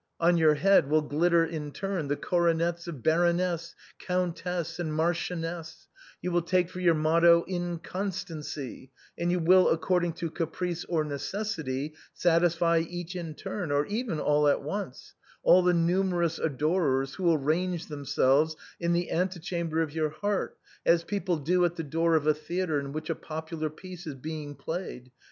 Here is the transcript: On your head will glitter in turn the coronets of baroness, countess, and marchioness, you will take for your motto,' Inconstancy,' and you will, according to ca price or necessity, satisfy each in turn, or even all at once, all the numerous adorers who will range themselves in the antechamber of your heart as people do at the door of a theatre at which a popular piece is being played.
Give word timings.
On 0.19 0.35
your 0.35 0.55
head 0.55 0.89
will 0.89 1.03
glitter 1.03 1.45
in 1.45 1.71
turn 1.71 2.07
the 2.07 2.15
coronets 2.15 2.87
of 2.87 3.03
baroness, 3.03 3.75
countess, 3.99 4.79
and 4.79 4.91
marchioness, 4.91 5.87
you 6.23 6.31
will 6.31 6.41
take 6.41 6.71
for 6.71 6.79
your 6.79 6.95
motto,' 6.95 7.45
Inconstancy,' 7.47 8.89
and 9.15 9.29
you 9.31 9.37
will, 9.37 9.69
according 9.69 10.13
to 10.13 10.31
ca 10.31 10.47
price 10.47 10.83
or 10.85 11.03
necessity, 11.03 11.93
satisfy 12.15 12.79
each 12.79 13.15
in 13.15 13.35
turn, 13.35 13.71
or 13.71 13.85
even 13.85 14.19
all 14.19 14.47
at 14.47 14.63
once, 14.63 15.13
all 15.43 15.61
the 15.61 15.71
numerous 15.71 16.39
adorers 16.39 17.13
who 17.13 17.23
will 17.23 17.37
range 17.37 17.85
themselves 17.85 18.55
in 18.79 18.93
the 18.93 19.11
antechamber 19.11 19.83
of 19.83 19.93
your 19.93 20.09
heart 20.09 20.57
as 20.83 21.03
people 21.03 21.37
do 21.37 21.63
at 21.63 21.75
the 21.75 21.83
door 21.83 22.15
of 22.15 22.25
a 22.25 22.33
theatre 22.33 22.79
at 22.79 22.91
which 22.91 23.11
a 23.11 23.13
popular 23.13 23.69
piece 23.69 24.07
is 24.07 24.15
being 24.15 24.55
played. 24.55 25.11